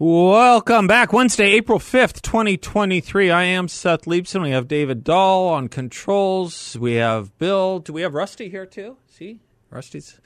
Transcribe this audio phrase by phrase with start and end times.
[0.00, 1.12] Welcome back.
[1.12, 3.32] Wednesday, April 5th, 2023.
[3.32, 4.44] I am Seth Leibsohn.
[4.44, 6.78] We have David Dahl on controls.
[6.78, 7.80] We have Bill.
[7.80, 8.96] Do we have Rusty here too?
[9.08, 9.40] See?
[9.70, 10.20] Rusty's.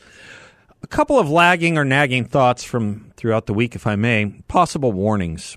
[0.82, 4.42] A couple of lagging or nagging thoughts from throughout the week, if I may.
[4.46, 5.56] Possible warnings.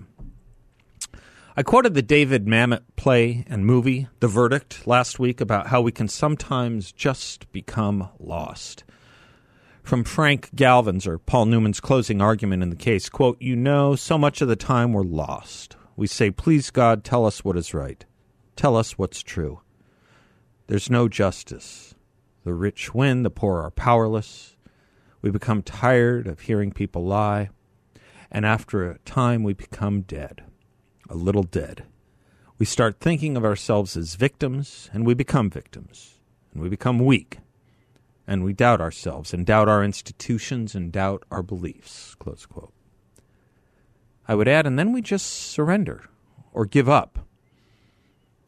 [1.57, 5.91] I quoted the David Mamet play and movie, The Verdict, last week about how we
[5.91, 8.84] can sometimes just become lost
[9.85, 13.07] from Frank Galvin's or Paul Newman's closing argument in the case.
[13.07, 15.75] Quote, You know, so much of the time we're lost.
[15.95, 18.03] We say, Please, God, tell us what is right.
[18.55, 19.61] Tell us what's true.
[20.67, 21.93] There's no justice.
[22.43, 24.57] The rich win, the poor are powerless.
[25.21, 27.49] We become tired of hearing people lie.
[28.31, 30.43] And after a time, we become dead,
[31.07, 31.83] a little dead.
[32.57, 36.15] We start thinking of ourselves as victims, and we become victims,
[36.53, 37.39] and we become weak
[38.27, 42.15] and we doubt ourselves and doubt our institutions and doubt our beliefs.
[42.15, 42.73] Close quote.
[44.27, 46.05] I would add, and then we just surrender
[46.51, 47.19] or give up.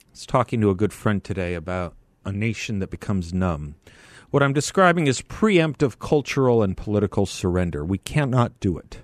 [0.02, 3.76] I was talking to a good friend today about a nation that becomes numb.
[4.32, 7.86] What I'm describing is preemptive cultural and political surrender.
[7.86, 9.00] We cannot do it.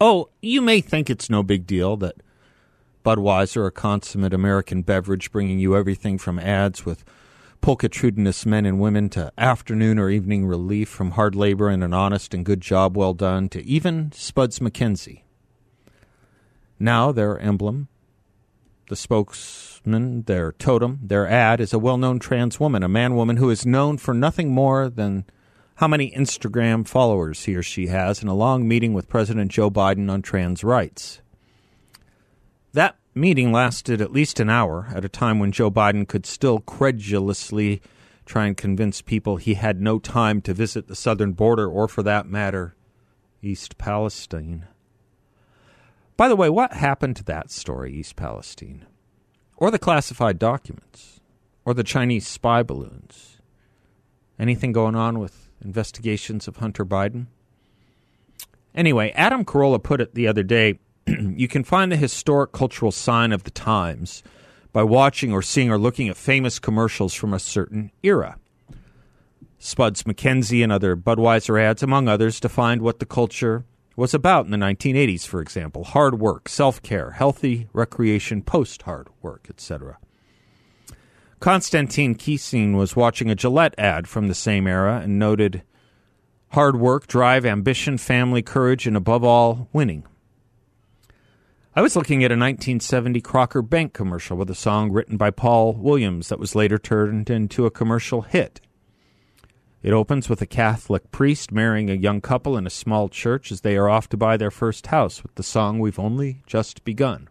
[0.00, 2.16] Oh, you may think it's no big deal that
[3.04, 7.04] Budweiser, a consummate American beverage, bringing you everything from ads with
[7.60, 12.34] pulchritudinous men and women to afternoon or evening relief from hard labor and an honest
[12.34, 15.22] and good job well done to even Spuds MacKenzie.
[16.78, 17.88] Now their emblem,
[18.88, 23.36] the spokesman, their totem, their ad is a well known trans woman, a man woman
[23.36, 25.24] who is known for nothing more than
[25.76, 29.70] how many Instagram followers he or she has in a long meeting with President Joe
[29.70, 31.20] Biden on trans rights.
[32.72, 36.60] That meeting lasted at least an hour at a time when Joe Biden could still
[36.60, 37.82] credulously
[38.24, 42.02] try and convince people he had no time to visit the southern border or, for
[42.02, 42.74] that matter,
[43.42, 44.66] East Palestine.
[46.16, 48.86] By the way, what happened to that story, East Palestine?
[49.56, 51.20] Or the classified documents?
[51.64, 53.38] Or the Chinese spy balloons?
[54.38, 57.26] Anything going on with investigations of Hunter Biden?
[58.74, 60.78] Anyway, Adam Carolla put it the other day
[61.36, 64.22] you can find the historic cultural sign of the times
[64.72, 68.38] by watching or seeing or looking at famous commercials from a certain era.
[69.58, 73.64] Spuds MacKenzie and other Budweiser ads, among others, defined what the culture
[73.96, 79.08] was about in the 1980s, for example hard work, self care, healthy recreation post hard
[79.20, 79.98] work, etc.
[81.40, 85.62] Konstantin Kisin was watching a Gillette ad from the same era and noted
[86.50, 90.04] hard work, drive, ambition, family, courage, and above all, winning.
[91.78, 95.74] I was looking at a 1970 Crocker Bank commercial with a song written by Paul
[95.74, 98.60] Williams that was later turned into a commercial hit.
[99.80, 103.60] It opens with a Catholic priest marrying a young couple in a small church as
[103.60, 107.28] they are off to buy their first house with the song We've Only Just Begun.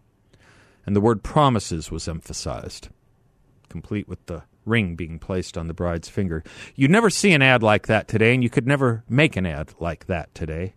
[0.86, 2.88] And the word promises was emphasized,
[3.68, 6.42] complete with the ring being placed on the bride's finger.
[6.74, 9.74] You'd never see an ad like that today, and you could never make an ad
[9.78, 10.72] like that today.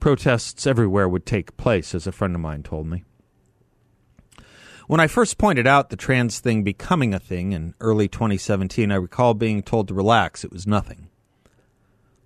[0.00, 3.04] Protests everywhere would take place, as a friend of mine told me.
[4.86, 8.96] When I first pointed out the trans thing becoming a thing in early 2017, I
[8.96, 11.08] recall being told to relax, it was nothing.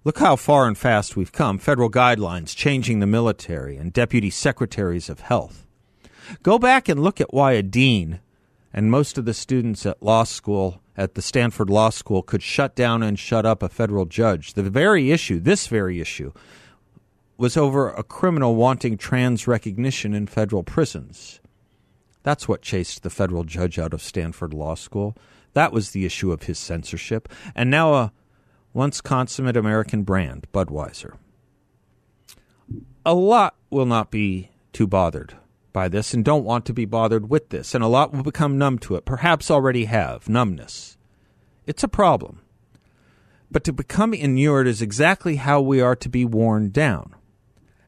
[0.04, 5.09] Look how far and fast we've come federal guidelines changing the military and deputy secretaries
[5.09, 5.66] of health.
[6.42, 8.20] Go back and look at why a dean
[8.72, 12.75] and most of the students at law school at the Stanford Law School could shut
[12.75, 14.53] down and shut up a federal judge.
[14.53, 16.32] The very issue, this very issue,
[17.41, 21.41] was over a criminal wanting trans recognition in federal prisons.
[22.22, 25.16] That's what chased the federal judge out of Stanford Law School.
[25.54, 27.31] That was the issue of his censorship.
[27.54, 28.13] And now a
[28.75, 31.16] once consummate American brand, Budweiser.
[33.07, 35.34] A lot will not be too bothered
[35.72, 38.59] by this and don't want to be bothered with this, and a lot will become
[38.59, 40.98] numb to it, perhaps already have numbness.
[41.66, 42.43] It's a problem.
[43.51, 47.15] But to become inured is exactly how we are to be worn down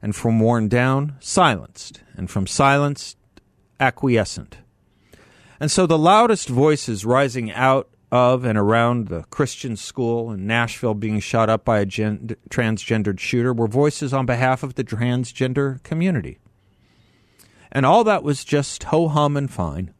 [0.02, 3.16] and from worn down, silenced, and from silenced,
[3.78, 4.58] acquiescent.
[5.60, 10.92] And so the loudest voices rising out of and around the Christian school in Nashville
[10.92, 15.82] being shot up by a gen- transgendered shooter were voices on behalf of the transgender
[15.82, 16.38] community.
[17.70, 19.94] And all that was just ho hum and fine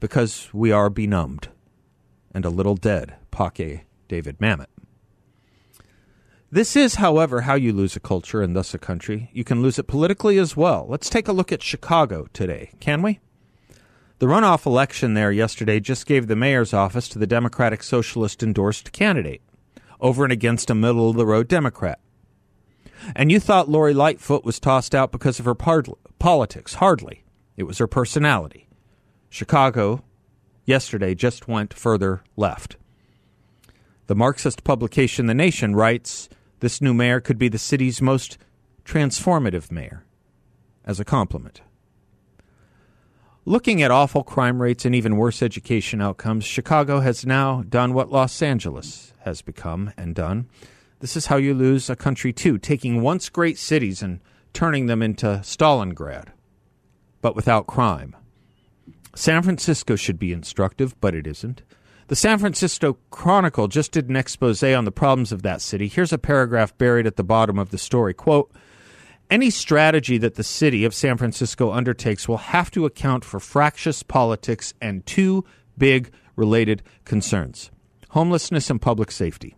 [0.00, 1.48] because we are benumbed
[2.32, 4.66] and a little dead, Pake David Mamet.
[6.50, 9.28] This is, however, how you lose a culture and thus a country.
[9.34, 10.86] You can lose it politically as well.
[10.88, 13.20] Let's take a look at Chicago today, can we?
[14.18, 18.92] The runoff election there yesterday just gave the mayor's office to the Democratic Socialist endorsed
[18.92, 19.42] candidate,
[20.00, 22.00] over and against a middle of the road Democrat.
[23.14, 26.74] And you thought Lori Lightfoot was tossed out because of her politics.
[26.74, 27.24] Hardly.
[27.58, 28.68] It was her personality.
[29.28, 30.02] Chicago,
[30.64, 32.78] yesterday, just went further left.
[34.06, 36.30] The Marxist publication The Nation writes
[36.60, 38.38] this new mayor could be the city's most
[38.84, 40.04] transformative mayor,
[40.84, 41.60] as a compliment.
[43.44, 48.12] Looking at awful crime rates and even worse education outcomes, Chicago has now done what
[48.12, 50.48] Los Angeles has become and done.
[51.00, 54.20] This is how you lose a country, too, taking once great cities and
[54.52, 56.28] turning them into Stalingrad,
[57.22, 58.16] but without crime.
[59.14, 61.62] San Francisco should be instructive, but it isn't.
[62.08, 65.88] The San Francisco Chronicle just did an expose on the problems of that city.
[65.88, 68.14] Here's a paragraph buried at the bottom of the story.
[68.14, 68.50] Quote,
[69.30, 74.02] any strategy that the city of San Francisco undertakes will have to account for fractious
[74.02, 75.44] politics and two
[75.76, 77.70] big related concerns
[78.12, 79.57] homelessness and public safety.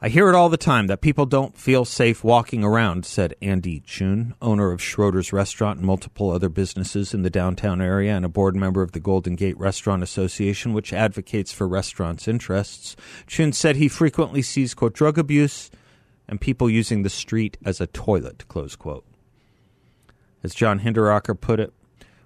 [0.00, 3.80] I hear it all the time that people don't feel safe walking around, said Andy
[3.80, 8.28] Chun, owner of Schroeder's Restaurant and multiple other businesses in the downtown area and a
[8.28, 12.94] board member of the Golden Gate Restaurant Association, which advocates for restaurants' interests.
[13.26, 15.68] Chun said he frequently sees, quote, drug abuse
[16.28, 19.04] and people using the street as a toilet, close quote.
[20.44, 21.72] As John Hinderaker put it,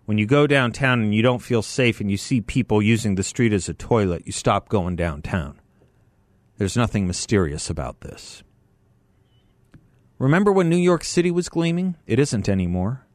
[0.05, 3.23] when you go downtown and you don't feel safe and you see people using the
[3.23, 5.59] street as a toilet, you stop going downtown.
[6.59, 8.43] There's nothing mysterious about this.
[10.19, 11.97] Remember when New York City was gleaming?
[12.07, 13.07] It isn't anymore.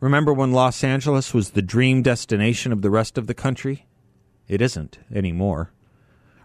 [0.00, 3.86] Remember when Los Angeles was the dream destination of the rest of the country?
[4.48, 5.72] It isn't anymore.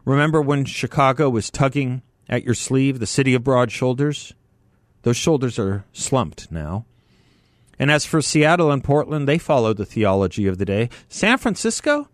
[0.03, 4.33] Remember when Chicago was tugging at your sleeve, the city of broad shoulders?
[5.01, 6.85] Those shoulders are slumped now.
[7.79, 10.89] And as for Seattle and Portland, they follow the theology of the day.
[11.09, 12.09] San Francisco?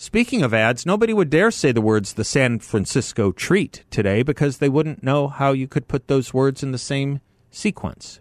[0.00, 4.58] Speaking of ads, nobody would dare say the words the San Francisco treat today because
[4.58, 8.20] they wouldn't know how you could put those words in the same sequence.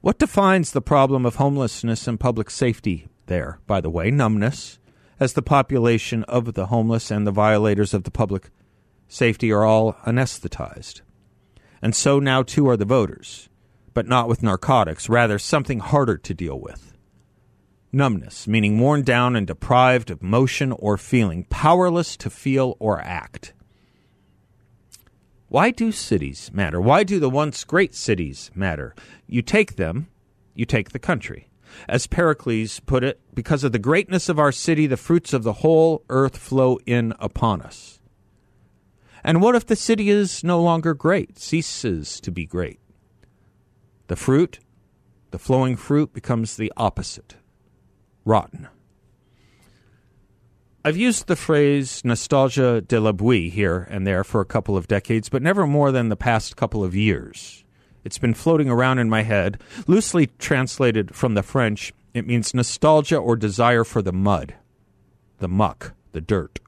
[0.00, 4.10] What defines the problem of homelessness and public safety there, by the way?
[4.10, 4.78] Numbness,
[5.20, 8.48] as the population of the homeless and the violators of the public
[9.08, 11.02] safety are all anesthetized.
[11.82, 13.50] And so now too are the voters,
[13.92, 16.89] but not with narcotics, rather something harder to deal with
[17.92, 23.52] numbness, meaning worn down and deprived of motion or feeling, powerless to feel or act.
[25.48, 26.80] Why do cities matter?
[26.80, 28.94] Why do the once great cities matter?
[29.26, 30.08] You take them,
[30.54, 31.48] you take the country.
[31.88, 35.54] As Pericles put it, because of the greatness of our city, the fruits of the
[35.54, 38.00] whole earth flow in upon us.
[39.24, 42.80] And what if the city is no longer great, ceases to be great?
[44.06, 44.60] The fruit,
[45.30, 47.36] the flowing fruit, becomes the opposite
[48.24, 48.68] rotten.
[50.82, 54.88] I've used the phrase nostalgia de la boue here and there for a couple of
[54.88, 57.64] decades, but never more than the past couple of years.
[58.02, 59.60] It's been floating around in my head.
[59.86, 64.54] Loosely translated from the French, it means nostalgia or desire for the mud,
[65.38, 66.60] the muck, the dirt.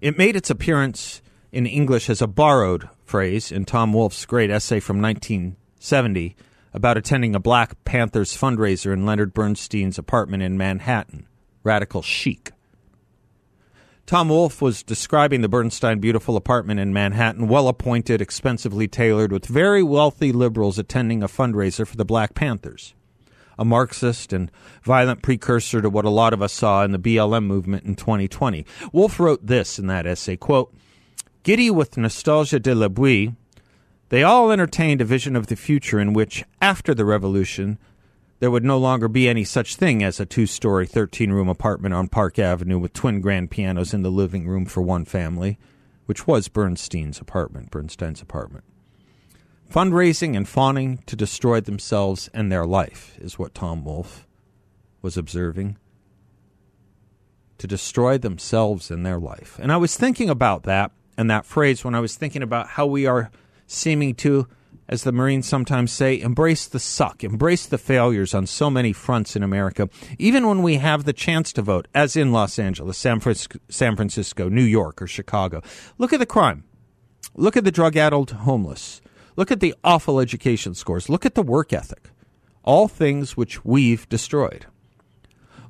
[0.00, 1.20] It made its appearance
[1.52, 6.34] in English as a borrowed phrase in Tom Wolfe's great essay from 1970
[6.74, 11.26] about attending a Black Panthers fundraiser in Leonard Bernstein's apartment in Manhattan.
[11.62, 12.50] Radical chic.
[14.06, 19.46] Tom Wolfe was describing the Bernstein beautiful apartment in Manhattan, well appointed, expensively tailored, with
[19.46, 22.92] very wealthy liberals attending a fundraiser for the Black Panthers.
[23.56, 24.50] A Marxist and
[24.82, 28.66] violent precursor to what a lot of us saw in the BLM movement in 2020.
[28.92, 30.74] Wolfe wrote this in that essay quote,
[31.44, 33.36] Giddy with nostalgia de la boue,
[34.14, 37.80] they all entertained a vision of the future in which, after the revolution,
[38.38, 41.94] there would no longer be any such thing as a two story, 13 room apartment
[41.94, 45.58] on Park Avenue with twin grand pianos in the living room for one family,
[46.06, 48.62] which was Bernstein's apartment, Bernstein's apartment.
[49.68, 54.28] Fundraising and fawning to destroy themselves and their life is what Tom Wolfe
[55.02, 55.76] was observing.
[57.58, 59.58] To destroy themselves and their life.
[59.60, 62.86] And I was thinking about that and that phrase when I was thinking about how
[62.86, 63.32] we are
[63.74, 64.46] seeming to
[64.88, 69.34] as the Marines sometimes say, embrace the suck, embrace the failures on so many fronts
[69.34, 69.88] in America,
[70.18, 73.96] even when we have the chance to vote, as in Los Angeles, San Francisco, San
[73.96, 75.62] Francisco New York, or Chicago.
[75.98, 76.64] Look at the crime.
[77.34, 79.00] Look at the drug addled homeless.
[79.36, 81.08] Look at the awful education scores.
[81.08, 82.10] Look at the work ethic.
[82.62, 84.66] All things which we've destroyed.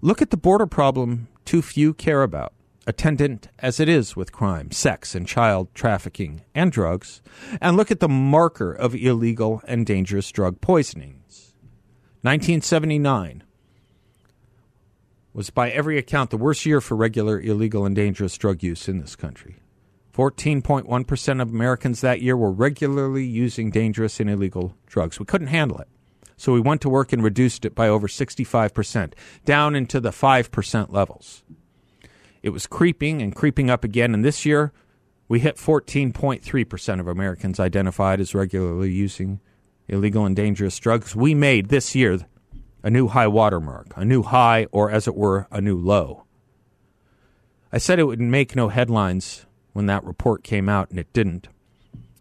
[0.00, 2.52] Look at the border problem too few care about
[2.86, 7.22] attendant as it is with crime, sex, and child trafficking and drugs,
[7.60, 11.54] and look at the marker of illegal and dangerous drug poisonings.
[12.22, 13.42] 1979
[15.32, 19.00] was, by every account, the worst year for regular, illegal, and dangerous drug use in
[19.00, 19.56] this country.
[20.14, 25.18] 14.1% of Americans that year were regularly using dangerous and illegal drugs.
[25.18, 25.88] We couldn't handle it.
[26.36, 29.14] So we went to work and reduced it by over 65%,
[29.44, 31.42] down into the 5% levels.
[32.44, 34.70] It was creeping and creeping up again, and this year
[35.28, 39.40] we hit 14.3% of Americans identified as regularly using
[39.88, 41.16] illegal and dangerous drugs.
[41.16, 42.18] We made this year
[42.82, 46.24] a new high watermark, a new high, or as it were, a new low.
[47.72, 51.48] I said it would make no headlines when that report came out, and it didn't.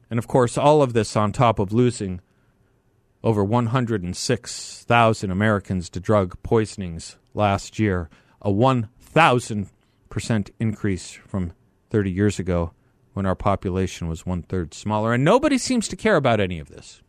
[0.09, 2.21] And of course, all of this on top of losing
[3.25, 8.09] over 106,000 Americans to drug poisonings last year,
[8.41, 9.67] a 1,000
[10.13, 11.53] percent increase from
[11.89, 12.71] 30 years ago
[13.13, 15.11] when our population was one third smaller.
[15.11, 17.01] And nobody seems to care about any of this.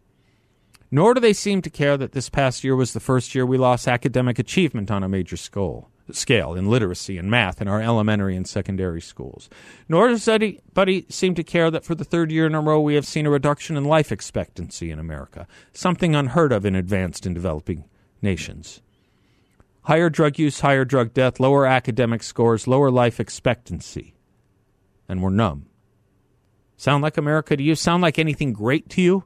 [0.90, 3.58] Nor do they seem to care that this past year was the first year we
[3.58, 8.36] lost academic achievement on a major scale, scale in literacy and math in our elementary
[8.36, 9.50] and secondary schools.
[9.86, 12.94] Nor does anybody seem to care that for the third year in a row we
[12.94, 17.34] have seen a reduction in life expectancy in America, something unheard of in advanced and
[17.34, 17.84] developing
[18.22, 18.80] nations.
[19.84, 24.14] Higher drug use, higher drug death, lower academic scores, lower life expectancy.
[25.08, 25.66] And we're numb.
[26.76, 27.74] Sound like America to you?
[27.74, 29.24] Sound like anything great to you?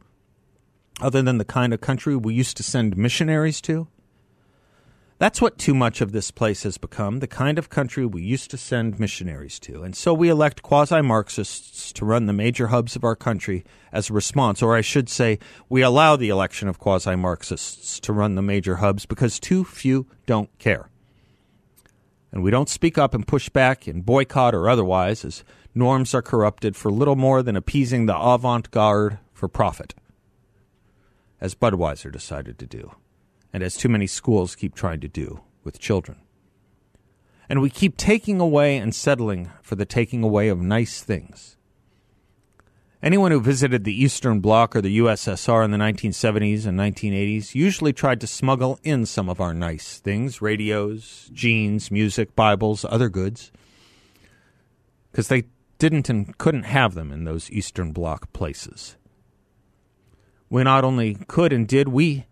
[1.01, 3.87] Other than the kind of country we used to send missionaries to?
[5.19, 8.53] That's what too much of this place has become the kind of country we used
[8.53, 9.83] to send missionaries to.
[9.83, 14.09] And so we elect quasi Marxists to run the major hubs of our country as
[14.11, 14.63] a response.
[14.63, 18.77] Or I should say, we allow the election of quasi Marxists to run the major
[18.77, 20.89] hubs because too few don't care.
[22.31, 25.43] And we don't speak up and push back and boycott or otherwise as
[25.75, 29.95] norms are corrupted for little more than appeasing the avant garde for profit,
[31.41, 32.93] as Budweiser decided to do
[33.53, 36.19] and as too many schools keep trying to do with children.
[37.49, 41.57] And we keep taking away and settling for the taking away of nice things.
[43.03, 47.93] Anyone who visited the Eastern Bloc or the USSR in the 1970s and 1980s usually
[47.93, 53.53] tried to smuggle in some of our nice things radios, jeans, music, Bibles, other goods
[55.11, 55.45] because they
[55.79, 58.97] didn't and couldn't have them in those Eastern Bloc places.
[60.51, 62.27] We not only could and did, we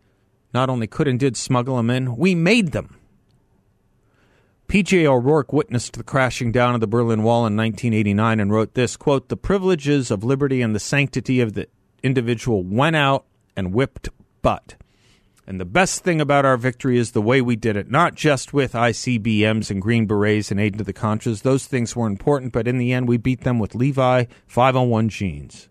[0.53, 2.97] not only could and did smuggle them in, we made them.
[4.69, 5.07] P.J.
[5.07, 9.29] O'Rourke witnessed the crashing down of the Berlin Wall in 1989 and wrote this quote,
[9.29, 11.69] The privileges of liberty and the sanctity of the
[12.03, 13.27] individual went out
[13.57, 14.09] and whipped
[14.43, 14.75] butt.
[15.47, 18.53] And the best thing about our victory is the way we did it, not just
[18.53, 21.43] with ICBMs and Green Berets and aid to the Contras.
[21.43, 25.69] Those things were important, but in the end, we beat them with Levi 501 jeans.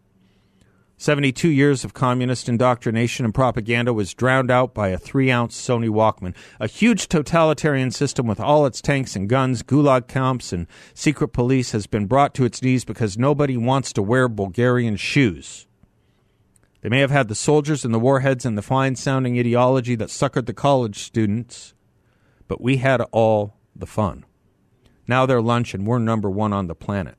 [0.98, 5.90] 72 years of communist indoctrination and propaganda was drowned out by a three ounce Sony
[5.90, 6.34] Walkman.
[6.58, 11.72] A huge totalitarian system with all its tanks and guns, gulag camps, and secret police
[11.72, 15.68] has been brought to its knees because nobody wants to wear Bulgarian shoes.
[16.82, 20.10] They may have had the soldiers and the warheads and the fine sounding ideology that
[20.10, 21.74] suckered the college students,
[22.48, 24.24] but we had all the fun.
[25.08, 27.16] Now they're lunch and we're number one on the planet.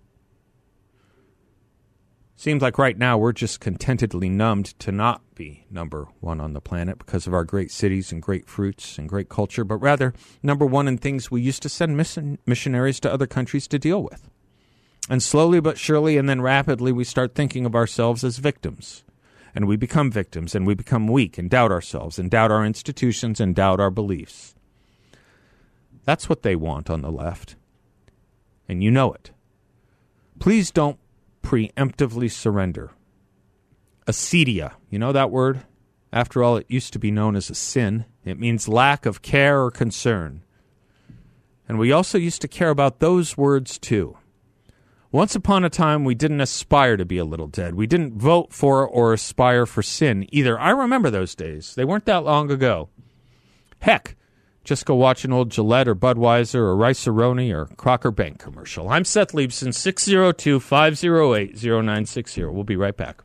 [2.38, 6.60] Seems like right now we're just contentedly numbed to not be number one on the
[6.60, 10.12] planet because of our great cities and great fruits and great culture, but rather
[10.42, 11.96] number one in things we used to send
[12.46, 14.28] missionaries to other countries to deal with.
[15.08, 19.02] And slowly but surely and then rapidly, we start thinking of ourselves as victims.
[19.54, 23.40] And we become victims and we become weak and doubt ourselves and doubt our institutions
[23.40, 24.54] and doubt our beliefs.
[26.04, 27.56] That's what they want on the left.
[28.68, 29.30] And you know it.
[30.38, 30.98] Please don't
[31.46, 32.90] preemptively surrender.
[34.08, 35.62] Acedia, you know that word?
[36.12, 38.04] After all, it used to be known as a sin.
[38.24, 40.42] It means lack of care or concern.
[41.68, 44.18] And we also used to care about those words too.
[45.12, 47.76] Once upon a time, we didn't aspire to be a little dead.
[47.76, 50.58] We didn't vote for or aspire for sin either.
[50.58, 51.76] I remember those days.
[51.76, 52.88] They weren't that long ago.
[53.78, 54.16] Heck,
[54.66, 58.88] just go watch an old Gillette or Budweiser or Rice-A-Roni or Crocker Bank commercial.
[58.88, 62.44] I'm Seth Leibsohn, 602 508 0960.
[62.46, 63.22] We'll be right back.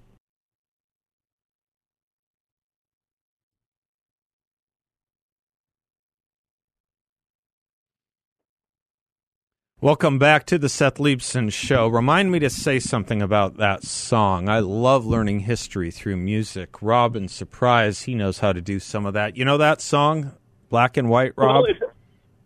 [9.83, 11.87] Welcome back to the Seth Leibsohn Show.
[11.87, 14.47] Remind me to say something about that song.
[14.47, 16.83] I love learning history through music.
[16.83, 19.35] Robin Surprise, he knows how to do some of that.
[19.37, 20.33] You know that song?
[20.71, 21.63] Black and White, Rob?
[21.63, 21.79] Well, it's,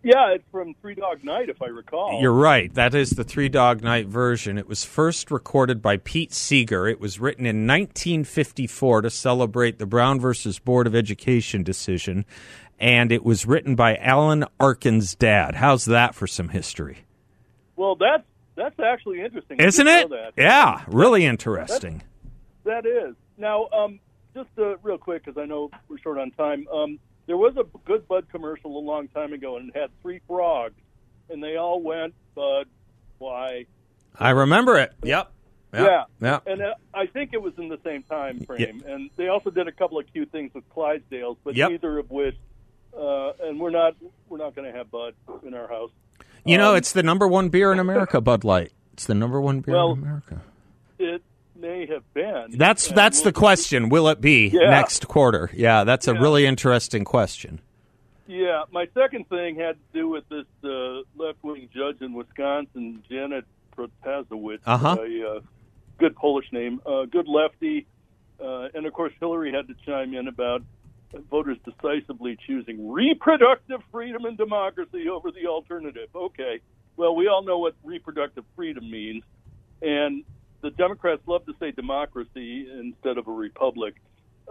[0.03, 2.19] yeah, it's from Three Dog Night, if I recall.
[2.21, 2.73] You're right.
[2.73, 4.57] That is the Three Dog Night version.
[4.57, 6.87] It was first recorded by Pete Seeger.
[6.87, 12.25] It was written in 1954 to celebrate the Brown versus Board of Education decision,
[12.79, 15.55] and it was written by Alan Arkin's dad.
[15.55, 17.05] How's that for some history?
[17.75, 18.23] Well, that's
[18.55, 19.59] that's actually interesting.
[19.59, 20.11] Isn't it?
[20.35, 22.01] Yeah, really interesting.
[22.63, 23.15] That, that is.
[23.37, 23.99] Now, um,
[24.33, 26.67] just uh, real quick, because I know we're short on time.
[26.73, 30.21] Um, there was a good Bud commercial a long time ago, and it had three
[30.27, 30.75] frogs,
[31.29, 32.67] and they all went Bud,
[33.17, 33.65] why?
[34.17, 34.93] I remember it.
[35.03, 35.31] Yep.
[35.73, 36.39] Yeah, yeah, yeah.
[36.45, 38.81] and uh, I think it was in the same time frame.
[38.85, 38.93] Yeah.
[38.93, 41.69] And they also did a couple of cute things with Clydesdales, but yep.
[41.69, 42.37] neither of which.
[42.97, 43.93] Uh, and we're not
[44.29, 45.15] we're not going to have Bud
[45.45, 45.91] in our house.
[46.45, 48.71] You know, um, it's the number one beer in America, Bud Light.
[48.93, 50.41] It's the number one beer well, in America.
[50.97, 51.21] It
[51.65, 52.57] may have been.
[52.57, 53.89] That's that's we'll, the question.
[53.89, 54.69] Will it be yeah.
[54.69, 55.49] next quarter?
[55.53, 57.59] Yeah, that's a really interesting question.
[58.27, 63.45] Yeah, my second thing had to do with this uh, left-wing judge in Wisconsin, Janet
[63.77, 64.97] Protasiewicz, uh-huh.
[64.99, 65.39] a uh,
[65.99, 67.85] good Polish name, uh, good lefty,
[68.43, 70.63] uh, and of course Hillary had to chime in about
[71.29, 76.09] voters decisively choosing reproductive freedom and democracy over the alternative.
[76.15, 76.61] Okay,
[76.97, 79.23] well, we all know what reproductive freedom means,
[79.83, 80.23] and
[80.77, 83.95] Democrats love to say democracy instead of a republic.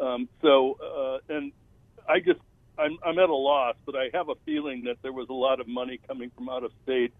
[0.01, 1.53] Um, so, uh, and
[2.09, 2.41] I just,
[2.79, 5.61] I'm, I'm at a loss, but I have a feeling that there was a lot
[5.61, 7.13] of money coming from out of state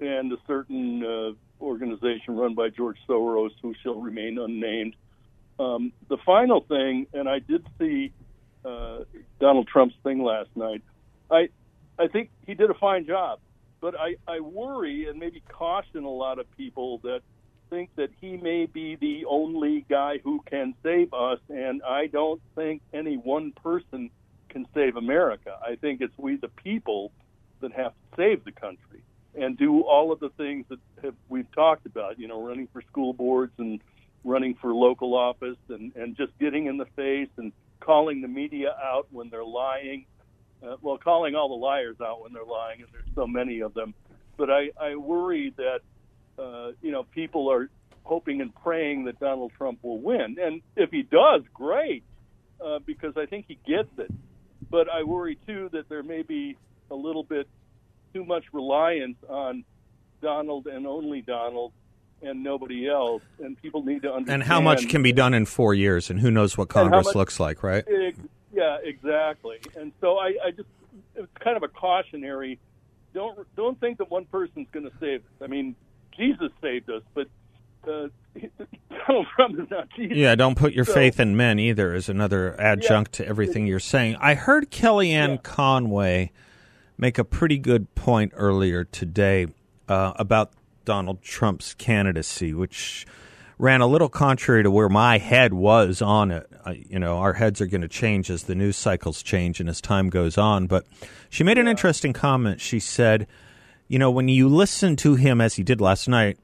[0.00, 4.96] and a certain uh, organization run by George Soros, who shall remain unnamed.
[5.58, 8.12] Um, the final thing, and I did see
[8.64, 9.00] uh,
[9.40, 10.82] Donald Trump's thing last night.
[11.30, 11.48] I
[11.98, 13.40] I think he did a fine job,
[13.80, 17.20] but I, I worry and maybe caution a lot of people that
[17.70, 22.42] think that he may be the only guy who can save us, and I don't
[22.54, 24.10] think any one person
[24.48, 25.56] can save America.
[25.64, 27.12] I think it's we the people
[27.60, 29.02] that have to save the country
[29.34, 32.18] and do all of the things that have, we've talked about.
[32.18, 33.80] You know, running for school boards and
[34.24, 38.74] running for local office and and just getting in the face and calling the media
[38.82, 40.06] out when they're lying.
[40.62, 43.72] Uh, well, calling all the liars out when they're lying, and there's so many of
[43.72, 43.94] them.
[44.36, 45.80] But I, I worry that
[46.40, 47.68] uh, you know people are
[48.04, 52.02] hoping and praying that Donald Trump will win, and if he does, great,
[52.64, 54.10] uh, because I think he gets it.
[54.70, 56.56] But I worry too that there may be
[56.90, 57.48] a little bit
[58.12, 59.64] too much reliance on
[60.20, 61.72] Donald and only Donald
[62.22, 64.42] and nobody else, and people need to understand.
[64.42, 67.14] And how much can be done in four years, and who knows what Congress much,
[67.14, 67.84] looks like, right?
[67.86, 68.16] It,
[68.52, 69.58] yeah, exactly.
[69.76, 70.68] And so I, I just
[71.14, 72.58] it's kind of a cautionary.
[73.14, 75.42] Don't don't think that one person's going to save us.
[75.42, 75.74] I mean,
[76.16, 77.28] Jesus saved us, but
[77.88, 78.08] uh,
[79.06, 80.16] Donald Trump is not Jesus.
[80.16, 81.94] Yeah, don't put your so, faith in men either.
[81.94, 84.16] Is another adjunct yeah, to everything you're saying.
[84.20, 85.36] I heard Kellyanne yeah.
[85.42, 86.32] Conway
[86.98, 89.46] make a pretty good point earlier today
[89.88, 90.52] uh, about
[90.84, 93.06] Donald Trump's candidacy, which
[93.58, 96.50] ran a little contrary to where my head was on it.
[96.64, 99.68] Uh, you know, our heads are going to change as the news cycles change and
[99.68, 100.66] as time goes on.
[100.66, 100.86] But
[101.28, 102.60] she made an interesting comment.
[102.60, 103.26] She said,
[103.90, 106.38] you know, when you listen to him, as he did last night,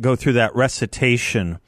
[0.00, 1.58] go through that recitation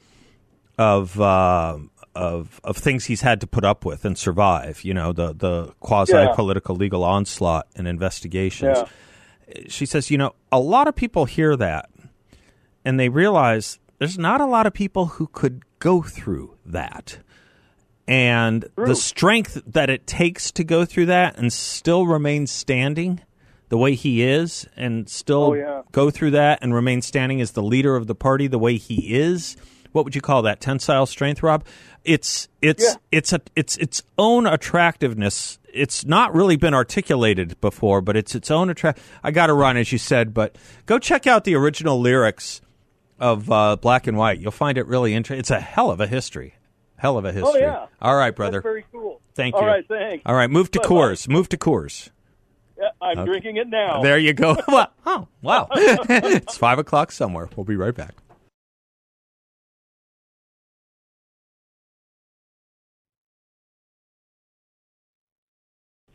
[0.77, 1.21] of.
[1.21, 1.77] Uh,
[2.15, 5.71] of, of things he's had to put up with and survive, you know, the, the
[5.79, 9.61] quasi political legal onslaught and investigations Yeah.
[9.69, 11.91] she says, you know, a lot of people hear that
[12.83, 17.19] and they realize there's not a lot of people who could go through that.
[18.07, 18.87] And True.
[18.87, 23.21] the strength that it takes to go through that and still remain standing
[23.69, 25.81] the way he is and still Oh, yeah.
[25.91, 29.15] go through that and remain standing as the leader of the party the way he
[29.15, 29.57] is.
[29.91, 30.59] What would you call that?
[30.61, 31.65] Tensile strength, Rob?
[32.03, 32.93] It's it's Yeah.
[33.11, 35.59] it's a it's its own attractiveness.
[35.73, 38.99] It's not really been articulated before, but it's its own attract.
[39.23, 42.61] I got to run, as you said, but go check out the original lyrics
[43.19, 44.39] of uh, Black and White.
[44.39, 45.39] You'll find it really interesting.
[45.39, 46.55] It's a hell of a history.
[46.97, 47.63] Hell of a history.
[47.63, 47.85] Oh yeah.
[48.01, 48.57] All right, brother.
[48.59, 49.19] That's very cool.
[49.35, 49.67] Thank All you.
[49.67, 50.23] right, thanks.
[50.25, 50.89] All right, move to Bye-bye.
[50.89, 51.27] Coors.
[51.27, 52.09] Move to Coors.
[52.79, 54.01] Yeah, I'm drinking it now.
[54.01, 54.57] There you go.
[55.09, 55.69] Oh, wow.
[55.71, 57.47] it's five o'clock somewhere.
[57.55, 58.13] We'll be right back.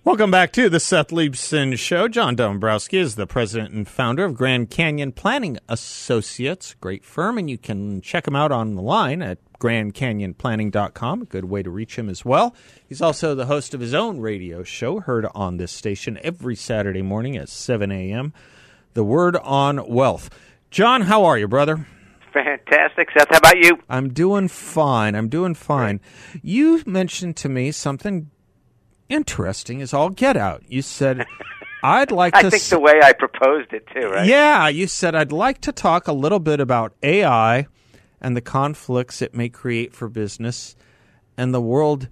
[0.04, 2.08] Welcome back to the Seth Leibsohn Show.
[2.08, 7.48] John Dombroski is the president and founder of Grand Canyon Planning Associates, great firm, and
[7.48, 11.22] you can check him out online at grandcanyonplanning.com.
[11.22, 12.52] A good way to reach him as well.
[12.84, 17.02] He's also the host of his own radio show, heard on this station every Saturday
[17.02, 18.32] morning at 7 a.m.
[18.94, 20.30] the word on wealth.
[20.72, 21.86] John, how are you, brother?
[22.32, 23.28] Fantastic, Seth.
[23.30, 23.78] How about you?
[23.88, 25.14] I'm doing fine.
[25.14, 26.00] I'm doing fine.
[26.42, 28.32] You mentioned to me something
[29.12, 30.62] interesting is all get out.
[30.68, 31.26] You said,
[31.82, 32.50] I'd like I to.
[32.50, 34.26] think s- the way I proposed it too, right?
[34.26, 37.66] Yeah, you said, I'd like to talk a little bit about AI
[38.20, 40.76] and the conflicts it may create for business
[41.36, 42.08] and the world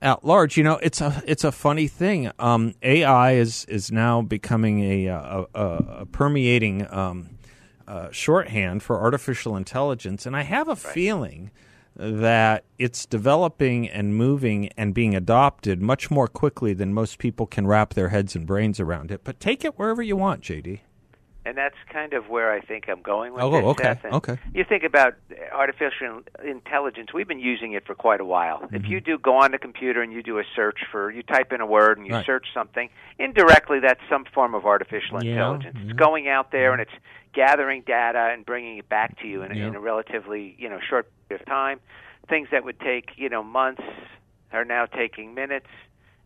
[0.00, 0.56] at large.
[0.56, 2.30] You know, it's a it's a funny thing.
[2.38, 5.64] Um, AI is is now becoming a a, a,
[6.00, 7.30] a permeating um,
[7.86, 11.50] uh, shorthand for artificial intelligence, and I have a feeling
[11.96, 17.66] that it's developing and moving and being adopted much more quickly than most people can
[17.66, 19.22] wrap their heads and brains around it.
[19.24, 20.80] But take it wherever you want, JD.
[21.44, 23.64] And that's kind of where I think I'm going with Oh, this.
[23.64, 24.04] okay, Seth.
[24.04, 24.38] And okay.
[24.54, 25.14] You think about
[25.52, 27.12] artificial intelligence.
[27.12, 28.60] We've been using it for quite a while.
[28.60, 28.76] Mm-hmm.
[28.76, 31.52] If you do go on the computer and you do a search for, you type
[31.52, 32.24] in a word and you Right.
[32.24, 35.76] search something, indirectly that's some form of artificial Yeah, intelligence.
[35.80, 35.84] yeah.
[35.90, 36.92] It's going out there and it's
[37.32, 39.66] gathering data and bringing it back to you in, a Yeah.
[39.66, 41.80] in a relatively you know short period of time.
[42.28, 43.82] Things that would take you know months
[44.52, 45.66] are now taking minutes,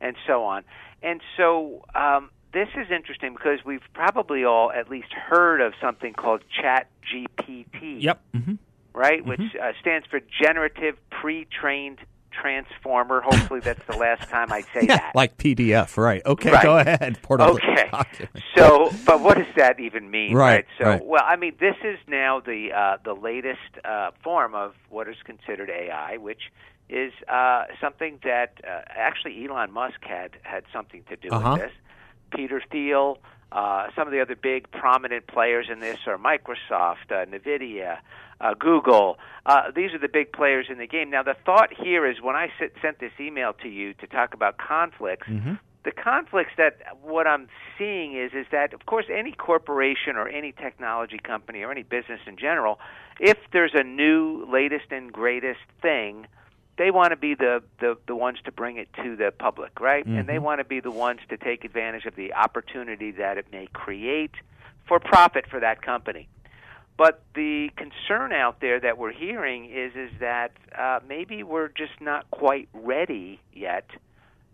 [0.01, 0.65] and so on.
[1.03, 6.15] And so um, this is interesting because we've probably all at least heard of something
[6.15, 7.67] called Chat GPT
[8.03, 8.21] Yep.
[8.35, 8.53] hmm
[8.95, 9.25] right?
[9.27, 11.99] Which uh, stands for Generative Pre-trained
[12.33, 13.21] Transformer.
[13.21, 15.13] Hopefully, that's the last time I say Yeah, that.
[15.15, 16.25] like PDF, right?
[16.25, 16.63] Okay, Right.
[16.63, 17.19] go ahead.
[17.31, 17.91] Okay.
[18.57, 20.35] So, but what does that even mean?
[20.35, 21.05] Right, So, right.
[21.05, 25.17] well, I mean, this is now the uh, the latest uh, form of what is
[25.25, 26.51] considered AI, which
[26.89, 31.53] is uh, something that uh, actually Elon Musk had had something to do Uh-huh.
[31.53, 31.73] with this.
[32.31, 33.19] Peter Thiel,
[33.53, 37.99] uh, some of the other big prominent players in this are Microsoft, uh, NVIDIA,
[38.41, 39.19] uh, Google.
[39.47, 41.11] Uh, these are the big players in the game.
[41.11, 44.35] Now, the thought here is when I sit, sent this email to you to talk
[44.35, 45.27] about conflicts,
[45.85, 47.47] the conflicts that what I'm
[47.79, 52.19] seeing is is that of course any corporation or any technology company or any business
[52.27, 52.81] in general,
[53.21, 56.27] if there's a new latest and greatest thing,
[56.79, 60.05] they want to be the, the, the ones to bring it to the public, right?
[60.19, 63.47] And they want to be the ones to take advantage of the opportunity that it
[63.51, 64.33] may create
[64.87, 66.29] for profit for that company.
[66.99, 72.01] But the concern out there that we're hearing is is that uh, maybe we're just
[72.01, 73.91] not quite ready yet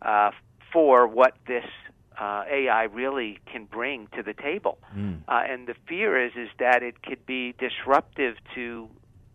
[0.01, 0.33] uh,
[0.73, 1.65] for what this
[2.21, 4.79] uh, AI really can bring to the table.
[5.29, 8.89] Uh, and the fear is is that it could be disruptive to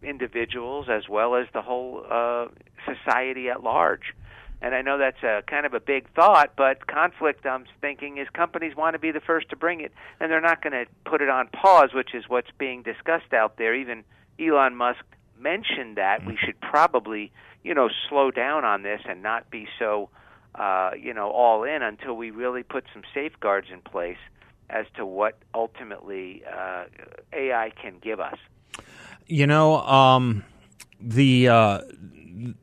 [0.04, 2.48] individuals as well as the whole uh,
[2.96, 4.14] society at large.
[4.62, 8.28] And I know that's a kind of a big thought, but conflict, I'm thinking, is
[8.34, 11.22] companies want to be the first to bring it, and they're not going to put
[11.22, 13.76] it on pause, which is what's being discussed out there.
[13.76, 14.04] Even
[14.40, 15.04] Elon Musk
[15.40, 17.32] mentioned that we should probably,
[17.64, 20.10] you know, slow down on this and not be so,
[20.56, 24.18] uh, you know, all in until we really put some safeguards in place
[24.72, 26.86] as to what ultimately uh,
[27.32, 28.38] AI can give us.
[29.28, 30.44] You know, um,
[31.00, 31.82] the uh,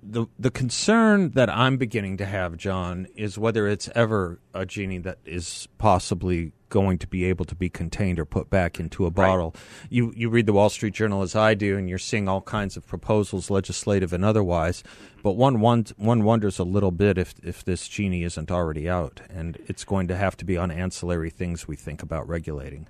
[0.03, 4.99] the the concern that I'm beginning to have, John, is whether it's ever a genie
[4.99, 9.11] that is possibly going to be able to be contained or put back into a
[9.11, 9.55] bottle.
[9.91, 12.77] You you read the Wall Street Journal as I do, and you're seeing all kinds
[12.77, 14.83] of proposals, legislative and otherwise.
[15.23, 19.21] But one one one wonders a little bit if if this genie isn't already out,
[19.31, 22.89] and it's going to have to be on ancillary things we think about regulating.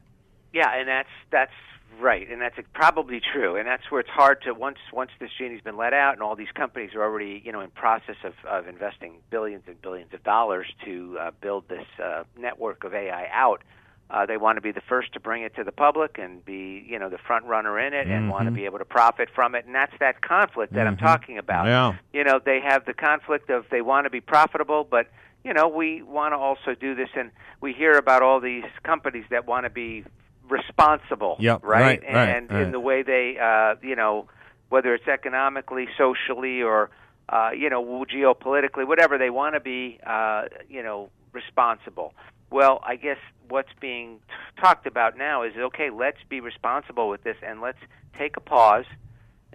[0.53, 1.53] Yeah, and that's that's
[2.01, 5.63] right, and that's probably true, and that's where it's hard to once once this genie's
[5.63, 8.69] been let out, and all these companies are already you know in process of of
[8.69, 13.63] investing billions and billions of dollars to uh, build this uh, network of AI out.
[14.11, 16.85] Uh, they want to be the first to bring it to the public and be,
[16.87, 19.55] you know, the front runner in it, and want to be able to profit from
[19.55, 19.65] it.
[19.65, 21.67] And that's that conflict that I'm talking about.
[21.67, 21.97] Yeah.
[22.13, 25.09] You know, they have the conflict of they want to be profitable, but
[25.43, 27.31] you know, we want to also do this, and
[27.61, 30.05] we hear about all these companies that want to be
[30.49, 32.03] responsible, Yep, right?
[32.03, 32.63] right, and right.
[32.63, 34.27] in the way they, uh, you know,
[34.69, 36.91] whether it's economically, socially, or
[37.29, 42.13] uh, you know, geopolitically, whatever they want to be, uh, you know, responsible.
[42.51, 43.17] Well, I guess
[43.49, 45.91] what's being t- talked about now is okay.
[45.91, 47.79] Let's be responsible with this, and let's
[48.19, 48.85] take a pause.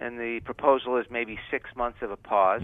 [0.02, 2.62] And the proposal is maybe six months of a pause,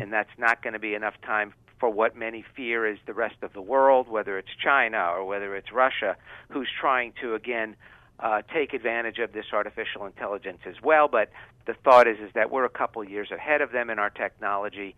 [0.00, 3.36] and that's not going to be enough time for what many fear is the rest
[3.42, 6.16] of the world, whether it's China or whether it's Russia,
[6.50, 7.76] who's trying to again
[8.20, 11.08] uh, take advantage of this artificial intelligence as well.
[11.08, 11.30] But
[11.66, 14.94] the thought is is that we're a couple years ahead of them in our technology,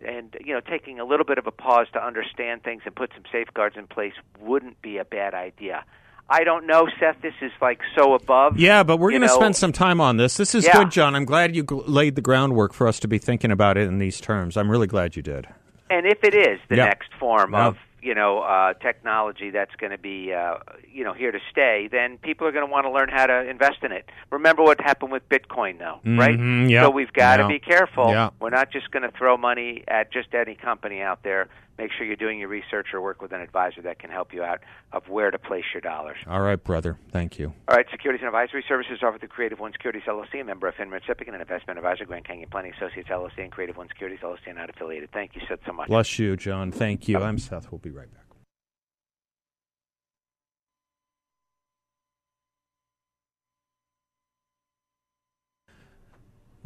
[0.00, 3.10] and you know, taking a little bit of a pause to understand things and put
[3.14, 5.84] some safeguards in place wouldn't be a bad idea.
[6.30, 7.20] I don't know, Seth.
[7.22, 8.58] This is like so above.
[8.58, 10.36] Yeah, but we're going to spend some time on this.
[10.36, 10.72] This is Yeah.
[10.76, 11.14] good, John.
[11.14, 13.98] I'm glad you gl- laid the groundwork for us to be thinking about it in
[13.98, 14.56] these terms.
[14.56, 15.46] I'm really glad you did.
[15.90, 16.84] And if it is the Yeah.
[16.84, 17.66] next form Yeah.
[17.68, 20.54] of you know uh, technology that's going to be uh,
[20.92, 23.48] you know here to stay, then people are going to want to learn how to
[23.48, 24.08] invest in it.
[24.30, 26.38] Remember what happened with Bitcoin, though, right?
[26.38, 26.84] Mhm, yep.
[26.84, 28.30] So we've got to be careful.
[28.38, 31.48] We're not just going to throw money at just any company out there.
[31.78, 34.42] Make sure you're doing your research or work with an advisor that can help you
[34.42, 34.60] out
[34.92, 36.16] of where to place your dollars.
[36.26, 36.98] All right, brother.
[37.12, 37.52] Thank you.
[37.68, 40.74] All right, securities and advisory services offered through Creative One Securities LLC, a member of
[40.74, 44.38] FINRA Recipient and investment advisor, Grand Canyon Planning Associates LLC, and Creative One Securities LLC,
[44.46, 45.10] and not affiliated.
[45.12, 45.88] Thank you, Sid, so much.
[45.88, 46.72] Bless you, John.
[46.72, 47.18] Thank you.
[47.18, 47.70] I'm Seth.
[47.70, 48.27] We'll be right back.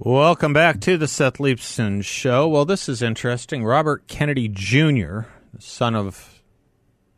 [0.04, 2.48] Welcome back to the Seth Leibsohn Show.
[2.48, 3.64] Well, this is interesting.
[3.64, 5.20] Robert Kennedy Jr.,
[5.60, 6.42] son of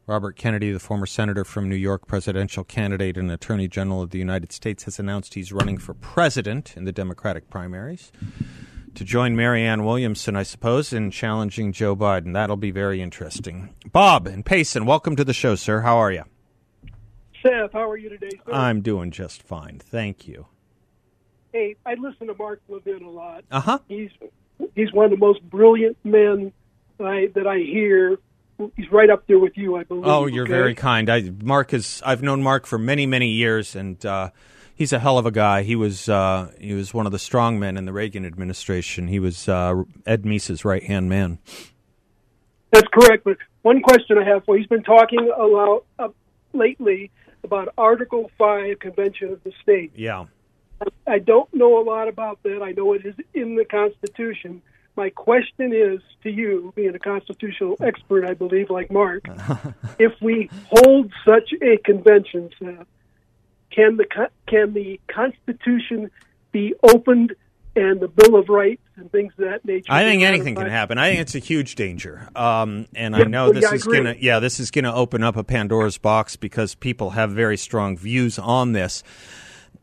[0.07, 4.19] Robert Kennedy, the former senator from New York, presidential candidate and attorney general of the
[4.19, 8.13] United States, has announced he's running for president in the Democratic primaries
[8.95, 12.35] to join Marianne Williamson, I suppose, in challenging Joe Biden.
[12.35, 13.75] That'll be very interesting.
[13.93, 15.81] Bob and Payson, welcome to the show, sir.
[15.81, 16.25] How are you?
[17.43, 18.53] Seth, how are you today, sir?
[18.53, 19.79] I'm doing just fine.
[19.79, 20.49] Thank you.
[21.55, 23.45] Hey, I listen to Mark Levin a lot.
[23.51, 23.79] Uh huh.
[23.89, 24.11] He's
[24.75, 26.53] he's one of the most brilliant men
[27.01, 28.19] I, that I hear.
[28.77, 30.05] He's right up there with you, I believe.
[30.07, 30.53] Oh, you're okay?
[30.53, 31.09] very kind.
[31.09, 32.03] I Mark is.
[32.05, 34.31] I've known Mark for many, many years, and uh,
[34.75, 35.63] he's a hell of a guy.
[35.63, 39.09] He was uh, he was one of the strong men in the Reagan administration.
[39.09, 41.39] He was uh, Ed Meese's right hand man.
[42.71, 43.25] That's correct.
[43.25, 46.09] But one question I have for you, he's been talking a lot uh,
[46.53, 47.11] lately
[47.45, 49.93] about Article Five Convention of the State.
[49.95, 50.27] Yeah.
[51.07, 52.63] I don't know a lot about that.
[52.63, 54.63] I know it is in the Constitution.
[54.97, 59.25] My question is to you, being a constitutional expert, I believe, like Mark,
[59.99, 62.87] if we hold such a convention, Seth,
[63.71, 64.07] can the
[64.47, 66.11] can the Constitution
[66.53, 67.35] be opened
[67.77, 69.93] and the Bill of Rights and things of that nature?
[69.93, 70.97] I think anything can happen.
[70.97, 74.15] I think it's a huge danger, um, and I know this I is gonna.
[74.19, 78.39] Yeah, this is gonna open up a Pandora's box because people have very strong views
[78.39, 79.03] on this.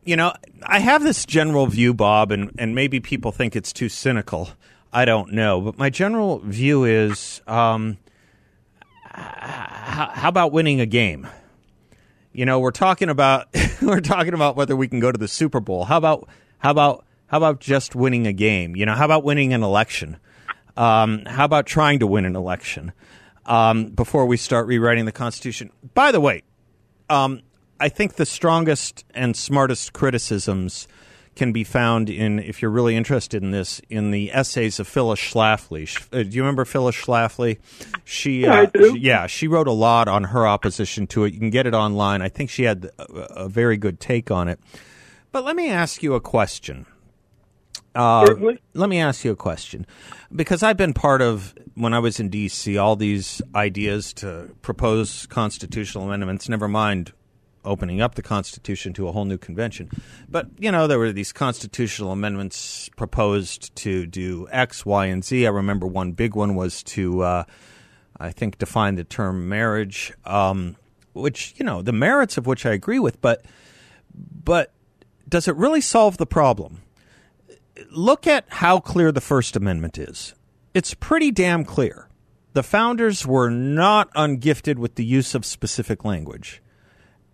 [0.04, 0.32] You know,
[0.64, 4.50] I have this general view, Bob, and and maybe people think it's too cynical.
[4.92, 7.96] I don't know, but my general view is, um,
[9.04, 11.26] how, about winning a game?
[12.32, 13.48] You know, we're talking about
[13.82, 15.84] we're talking about whether we can go to the Super Bowl.
[15.84, 18.76] How about how about how about just winning a game?
[18.76, 20.18] You know, how about winning an election?
[20.76, 22.92] Um, how about trying to win an election
[23.46, 25.70] um, before we start rewriting the Constitution?
[25.94, 26.42] By the way,
[27.10, 27.42] um,
[27.82, 30.86] I think the strongest and smartest criticisms
[31.34, 35.18] can be found in, if you're really interested in this, in the essays of Phyllis
[35.18, 35.88] Schlafly.
[36.12, 37.58] Uh, do you remember Phyllis Schlafly?
[38.04, 41.32] She, Yeah, uh, she- yeah, she wrote a lot on her opposition to it.
[41.32, 42.20] You can get it online.
[42.22, 43.04] I think she had a,
[43.44, 44.60] a very good take on it.
[45.32, 46.84] But let me ask you a question.
[47.94, 48.60] Uh, Certainly.
[48.74, 49.86] let me ask you a question
[50.34, 52.76] because I've been part of when I was in D.C.
[52.78, 56.48] all these ideas to propose constitutional amendments.
[56.48, 57.12] Never mind
[57.64, 59.90] opening up the Constitution to a whole new convention,
[60.28, 65.46] but you know there were these constitutional amendments proposed to do X, Y, and Z.
[65.46, 67.44] I remember one big one was to, uh,
[68.18, 70.76] I think, define the term marriage, um,
[71.12, 73.44] which you know the merits of which I agree with, but
[74.14, 74.72] but
[75.28, 76.82] does it really solve the problem?
[77.90, 80.34] look at how clear the First Amendment is.
[80.74, 82.08] It's pretty damn clear.
[82.54, 86.62] The founders were not ungifted with the use of specific language,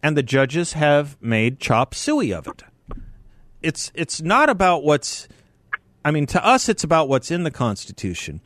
[0.02, 2.62] and the judges have made chop suey of it.
[3.62, 5.28] It's it's not about what's
[6.04, 8.40] I mean to us it's about what's in the Constitution.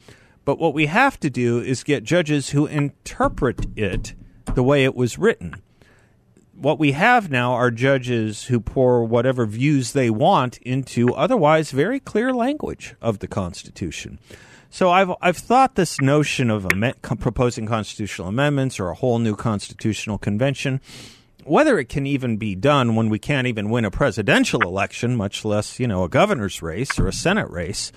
[0.45, 4.15] But what we have to do is get judges who interpret it
[4.55, 5.63] the way it was written
[6.63, 11.99] what we have now are judges who pour whatever views they want into otherwise very
[11.99, 14.19] clear language of the Constitution.
[14.71, 16.67] So I've I've thought this notion of
[17.03, 20.81] com- proposing constitutional amendments or a whole new constitutional convention,
[21.45, 25.45] whether it can even be done when we can't even win a presidential election, much
[25.45, 27.93] less you know a governor's race or a senate race.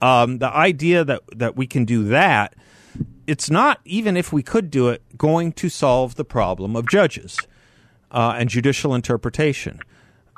[0.00, 2.54] Um, the idea that that we can do that,
[3.26, 7.38] it's not even if we could do it, going to solve the problem of judges
[8.10, 9.80] uh, and judicial interpretation.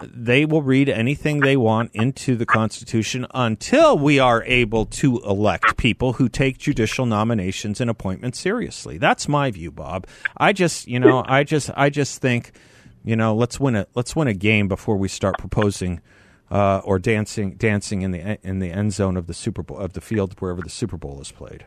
[0.03, 5.77] They will read anything they want into the Constitution until we are able to elect
[5.77, 8.99] people who take judicial nominations and appointments seriously.
[8.99, 10.07] That's my view, Bob.
[10.37, 12.53] I just, you know, I just, I just think,
[13.05, 16.01] you know, let's win a let's win a game before we start proposing
[16.51, 19.95] uh, or dancing dancing in the in the end zone of the Super Bowl of
[19.95, 21.65] the field wherever the Super Bowl is played.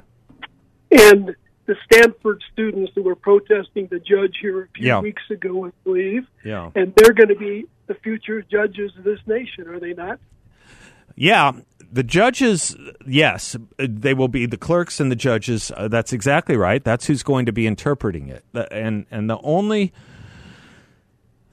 [0.91, 1.35] And
[1.69, 5.01] the Stanford students who were protesting the judge here a few Yeah.
[5.01, 6.71] weeks ago, I believe, Yeah.
[6.73, 10.19] and they're going to be the future judges of this nation, are they not?
[11.15, 11.51] Yeah,
[11.91, 15.71] the judges, yes, they will be the clerks and the judges.
[15.77, 16.83] Uh, that's exactly right.
[16.83, 18.43] That's who's going to be interpreting it.
[18.71, 19.93] And and the only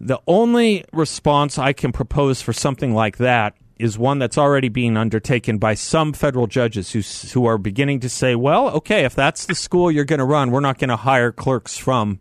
[0.00, 4.96] the only response I can propose for something like that is one that's already being
[4.96, 7.00] undertaken by some federal judges who
[7.34, 10.50] who are beginning to say, well, okay, if that's the school you're going to run,
[10.50, 12.18] we're not going to hire clerks from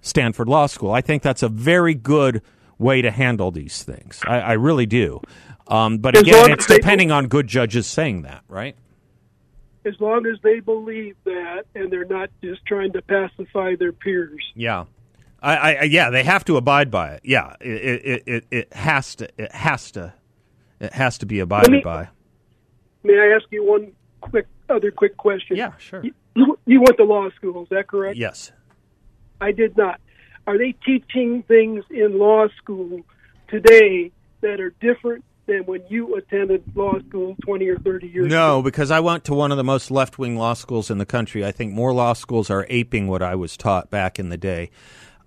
[0.00, 0.90] Stanford Law School.
[0.92, 2.42] I think that's a very good
[2.78, 4.20] way to handle these things.
[4.26, 5.20] I, I really do.
[5.68, 8.74] Um, but As again, it's they- depending on good judges saying that, right?
[9.84, 14.42] As long as they believe that and they're not just trying to pacify their peers.
[14.54, 14.84] Yeah.
[15.42, 17.20] I, I, yeah, they have to abide by it.
[17.24, 17.68] Yeah, it,
[18.04, 20.12] it, it, it has to, it has to,
[20.80, 22.08] it has to be abided me- by.
[23.02, 25.56] May I ask you one quick other quick question?
[25.56, 26.02] Yeah, sure.
[26.04, 28.16] You, you, you went to law school, is that correct?
[28.16, 28.52] Yes.
[29.40, 30.00] I did not.
[30.46, 33.00] Are they teaching things in law school
[33.48, 34.10] today
[34.42, 38.34] that are different than when you attended law school 20 or 30 years ago?
[38.34, 41.06] No, because I went to one of the most left wing law schools in the
[41.06, 41.44] country.
[41.44, 44.70] I think more law schools are aping what I was taught back in the day.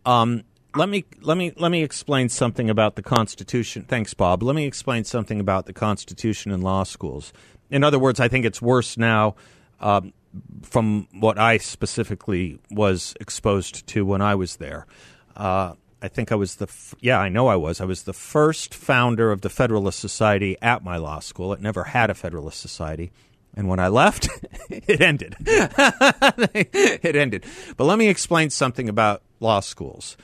[0.05, 0.43] Um,
[0.75, 3.85] let me let me let me explain something about the Constitution.
[3.87, 4.43] Thanks, Bob.
[4.43, 7.33] Let me explain something about the Constitution in law schools.
[7.69, 9.35] In other words, I think it's worse now
[9.79, 10.13] um,
[10.61, 14.85] from what I specifically was exposed to when I was there.
[15.35, 18.13] Uh, I think I was the f- yeah I know I was I was the
[18.13, 21.53] first founder of the Federalist Society at my law school.
[21.53, 23.11] It never had a Federalist Society.
[23.55, 24.27] And when I left,
[24.69, 25.35] it ended.
[25.39, 27.45] it ended.
[27.77, 30.17] But let me explain something about law schools.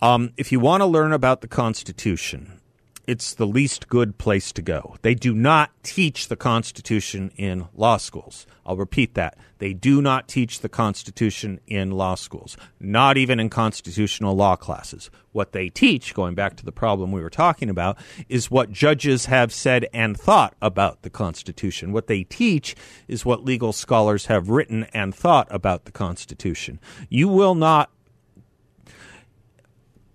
[0.00, 2.60] Um, if you want to learn about the Constitution,
[3.08, 4.96] it's the least good place to go.
[5.02, 8.46] They do not teach the Constitution in law schools.
[8.66, 9.38] I'll repeat that.
[9.58, 15.10] They do not teach the Constitution in law schools, not even in constitutional law classes.
[15.32, 17.96] What they teach, going back to the problem we were talking about,
[18.28, 21.92] is what judges have said and thought about the Constitution.
[21.92, 22.76] What they teach
[23.08, 26.78] is what legal scholars have written and thought about the Constitution.
[27.08, 27.90] You will not.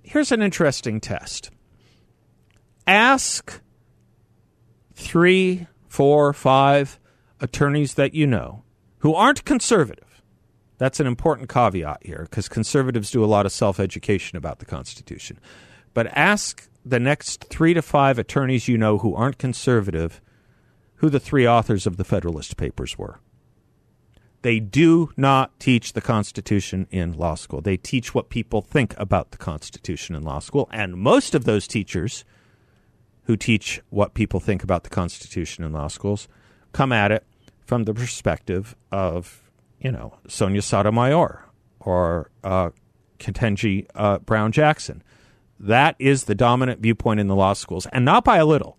[0.03, 1.49] Here's an interesting test
[2.85, 3.61] ask
[4.93, 6.99] three, four, five
[7.39, 8.63] attorneys that you know
[8.99, 10.21] who aren't conservative.
[10.77, 14.65] That's an important caveat here because conservatives do a lot of self education about the
[14.65, 15.39] Constitution.
[15.93, 20.21] But ask the next three to five attorneys you know who aren't conservative
[20.95, 23.19] who the three authors of the Federalist Papers were.
[24.43, 27.62] They do not teach the Constitution in law school.
[27.62, 30.69] They teach what people think about the Constitution in law school.
[30.71, 32.25] And most of those teachers
[33.23, 36.27] who teach what people think about the Constitution in law schools
[36.73, 37.25] come at it
[37.65, 41.45] from the perspective of, you know, Sonia Sotomayor
[41.79, 42.71] or uh,
[43.95, 45.03] uh, Brown Jackson.
[45.58, 48.77] That is the dominant viewpoint in the law schools, and not by a little.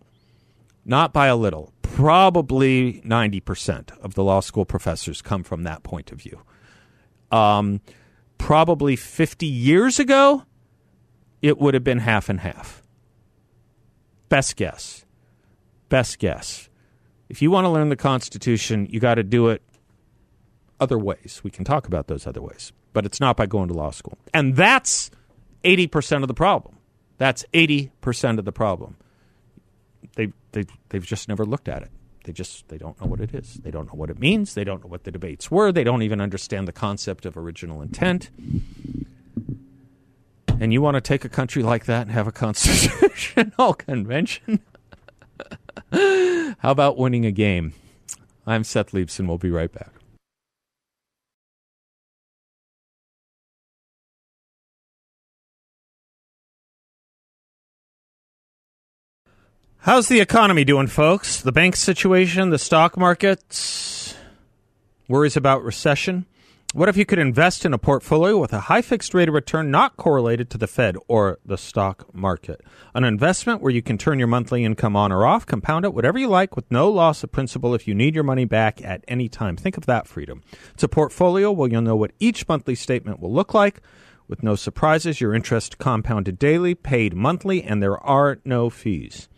[0.85, 1.73] Not by a little.
[1.95, 6.43] Probably 90% of the law school professors come from that point of view.
[7.31, 7.81] Um,
[8.37, 10.43] probably 50 years ago,
[11.41, 12.83] it would have been half and half.
[14.29, 15.05] Best guess.
[15.89, 16.69] Best guess.
[17.29, 19.63] If you want to learn the Constitution, you got to do it
[20.81, 21.43] other ways.
[21.45, 24.19] We can talk about those other ways, but it's not by going to law school.
[24.35, 25.13] And that's
[25.63, 26.77] 80% of the problem.
[27.19, 28.97] That's 80% of the problem.
[30.15, 31.91] They, they, they've just never looked at it.
[32.25, 33.61] They just they don't know what it is.
[33.63, 34.55] They don't know what it means.
[34.55, 35.71] They don't know what the debates were.
[35.71, 38.31] They don't even understand the concept of original intent.
[40.59, 44.61] And you want to take a country like that and have a constitutional convention?
[45.93, 47.75] How about winning a game?
[48.47, 49.27] I'm Seth Leibsohn.
[49.27, 49.91] We'll be right back.
[59.85, 61.43] How's the economy doing, folks?
[61.43, 64.15] The bank situation, the stock markets,
[65.09, 66.25] worries about recession.
[66.73, 69.71] What if you could invest in a portfolio with a high fixed rate of return
[69.71, 72.63] not correlated to the Fed or the stock market?
[72.95, 76.19] An investment where you can turn your monthly income on or off, compound it, whatever
[76.19, 79.29] you like, with no loss of principal if you need your money back at any
[79.29, 79.55] time.
[79.55, 80.43] Think of that freedom.
[80.73, 83.83] It's a portfolio where you'll know what each monthly statement will look like.
[84.29, 89.29] With no surprises, your interest compounded daily, paid monthly, and there are no fees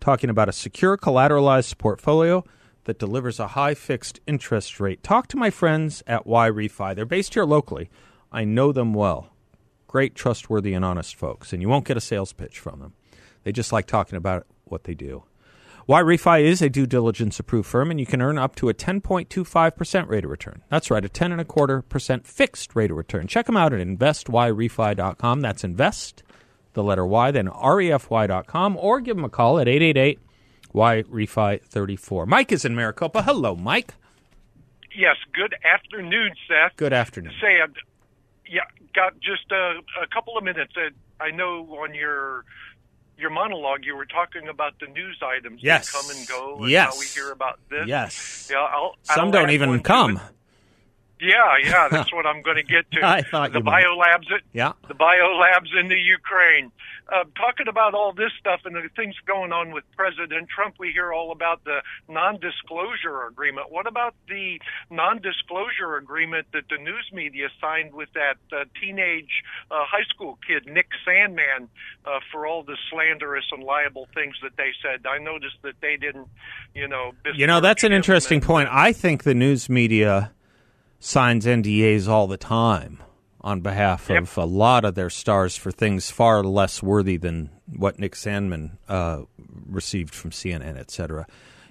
[0.00, 2.44] talking about a secure collateralized portfolio
[2.84, 5.02] that delivers a high fixed interest rate.
[5.02, 6.94] Talk to my friends at YRefy.
[6.94, 7.90] They're based here locally.
[8.32, 9.32] I know them well.
[9.86, 11.52] Great, trustworthy, and honest folks.
[11.52, 12.94] And you won't get a sales pitch from them.
[13.42, 15.24] They just like talking about what they do.
[15.88, 20.08] YRefy is a due diligence approved firm, and you can earn up to a 10.25%
[20.08, 20.62] rate of return.
[20.68, 23.26] That's right, a 10 and a quarter percent fixed rate of return.
[23.26, 25.40] Check them out at investYRefy.com.
[25.40, 26.22] That's invest
[26.74, 30.18] the letter Y, then refy.com, or give them a call at 888
[30.72, 32.26] Why Refi 34.
[32.26, 33.22] Mike is in Maricopa.
[33.22, 33.94] Hello, Mike.
[34.96, 36.76] Yes, good afternoon, Seth.
[36.76, 37.32] Good afternoon.
[37.40, 37.58] Say,
[38.48, 38.62] yeah,
[38.94, 40.72] got just a, a couple of minutes.
[40.76, 40.90] Uh,
[41.22, 42.44] I know on your
[43.16, 45.92] your monologue you were talking about the news items Yes.
[45.92, 46.56] that come and go.
[46.62, 46.94] And Yes.
[46.94, 47.86] how we hear about this.
[47.86, 48.48] Yes.
[48.50, 50.16] Yeah, I'll, Some I'll don't even come.
[50.16, 50.22] it.
[51.20, 53.04] Yeah, yeah, that's what I'm going to get to.
[53.06, 54.30] I thought the biolabs.
[54.34, 54.72] At, Yeah.
[54.88, 56.72] the biolabs in the Ukraine.
[57.12, 60.92] Uh, talking about all this stuff and the things going on with President Trump, we
[60.92, 63.66] hear all about the non-disclosure agreement.
[63.72, 64.60] What about the
[64.90, 69.42] non-disclosure agreement that the news media signed with that uh, teenage
[69.72, 71.66] uh, high school kid, Nick Sandmann,
[72.04, 75.04] uh, for all the slanderous and liable things that they said?
[75.06, 76.28] I noticed that they didn't,
[76.74, 77.12] you know.
[77.34, 78.68] You know, that's an interesting and- point.
[78.70, 80.30] I think the news media
[81.00, 83.02] signs NDAs all the time
[83.40, 87.98] on behalf of a lot of their stars for things far less worthy than what
[87.98, 89.22] Nick Sandmann uh,
[89.66, 91.26] received from CNN, et cetera.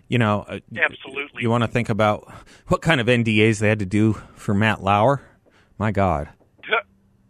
[0.07, 1.43] You know, uh, Absolutely.
[1.43, 2.32] You want to think about
[2.67, 5.21] what kind of NDAs they had to do for Matt Lauer?
[5.77, 6.30] My God.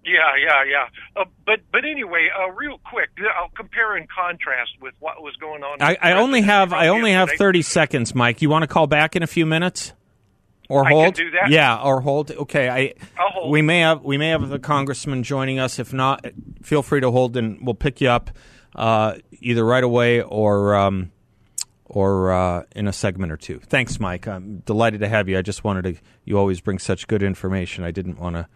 [0.10, 1.22] Yeah, yeah, yeah.
[1.22, 5.62] Uh, but but anyway, uh, real quick, I'll compare and contrast with what was going
[5.64, 5.82] on.
[5.82, 8.42] I, I only have I only have thirty seconds, Mike.
[8.42, 9.94] You want to call back in a few minutes,
[10.70, 11.16] or I hold?
[11.16, 11.50] do that.
[11.50, 12.32] Yeah, or hold.
[12.32, 12.94] Okay, I.
[13.18, 13.52] I'll hold.
[13.52, 15.80] We may have we may have the congressman joining us.
[15.80, 16.26] If not,
[16.62, 18.30] feel free to hold, and we'll pick you up
[18.76, 21.12] uh, either right away or um,
[21.86, 23.60] or uh, in a segment or two.
[23.60, 24.28] Thanks, Mike.
[24.28, 25.38] I'm delighted to have you.
[25.38, 25.96] I just wanted to.
[26.24, 27.84] You always bring such good information.
[27.84, 28.48] I didn't want to.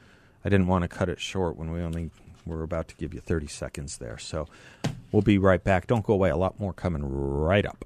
[0.46, 2.12] I didn't want to cut it short when we only
[2.46, 4.18] were about to give you 30 seconds there.
[4.18, 4.48] So
[5.12, 5.88] we'll be right back.
[5.88, 6.30] Don't go away.
[6.30, 7.86] A lot more coming right up.